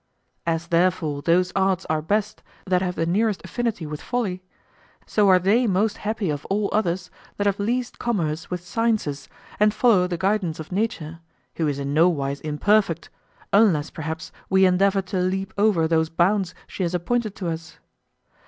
[0.47, 4.41] As therefore those arts are best that have the nearest affinity with folly,
[5.05, 9.29] so are they most happy of all others that have least commerce with sciences
[9.59, 11.19] and follow the guidance of Nature,
[11.57, 13.11] who is in no wise imperfect,
[13.53, 17.77] unless perhaps we endeavor to leap over those bounds she has appointed to us.